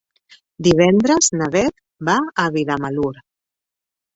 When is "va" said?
2.09-2.17